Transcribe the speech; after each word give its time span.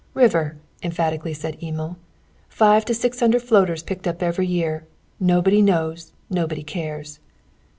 "RIVER!" 0.15 0.57
emphatically 0.81 1.35
said 1.35 1.59
Emil. 1.61 1.95
"Five 2.49 2.85
to 2.85 2.93
six 2.95 3.19
hundred 3.19 3.43
floaters 3.43 3.83
picked 3.83 4.07
up 4.07 4.23
every 4.23 4.47
year. 4.47 4.87
Nobody 5.19 5.61
knows; 5.61 6.11
nobody 6.27 6.63
cares! 6.63 7.19